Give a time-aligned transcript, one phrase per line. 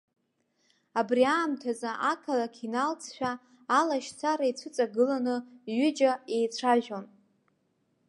[0.99, 3.31] Абри аамҭазы ақалақь иналҵшәа,
[3.79, 5.35] алашьцара ицәыҵагыланы
[5.75, 7.05] ҩыџьа еицәажәон.